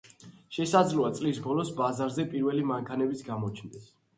შესაძლოა 0.55 1.11
წლის 1.19 1.41
ბოლოს, 1.45 1.71
ბაზარზე 1.81 2.27
პირველი 2.35 2.67
მანქანებიც 2.73 3.25
გამოჩნდეს. 3.33 3.91